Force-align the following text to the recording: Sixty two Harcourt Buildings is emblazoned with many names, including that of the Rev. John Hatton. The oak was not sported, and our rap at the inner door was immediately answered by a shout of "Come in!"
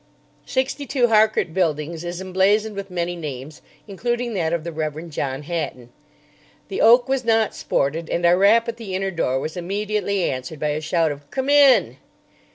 Sixty 0.47 0.87
two 0.87 1.09
Harcourt 1.09 1.53
Buildings 1.53 2.03
is 2.03 2.19
emblazoned 2.19 2.75
with 2.75 2.89
many 2.89 3.15
names, 3.15 3.61
including 3.87 4.33
that 4.33 4.51
of 4.51 4.63
the 4.63 4.71
Rev. 4.71 5.11
John 5.11 5.43
Hatton. 5.43 5.91
The 6.69 6.81
oak 6.81 7.07
was 7.07 7.23
not 7.23 7.53
sported, 7.53 8.09
and 8.09 8.25
our 8.25 8.35
rap 8.39 8.67
at 8.67 8.77
the 8.77 8.95
inner 8.95 9.11
door 9.11 9.39
was 9.39 9.55
immediately 9.55 10.23
answered 10.27 10.59
by 10.59 10.69
a 10.69 10.81
shout 10.81 11.11
of 11.11 11.29
"Come 11.29 11.49
in!" 11.49 11.97